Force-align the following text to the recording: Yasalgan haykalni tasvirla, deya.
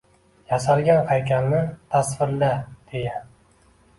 Yasalgan 0.51 1.01
haykalni 1.09 1.59
tasvirla, 1.95 2.51
deya. 2.93 3.21